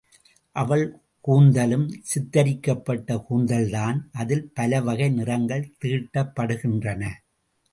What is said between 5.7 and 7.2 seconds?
தீட்டப்படுகின்றன.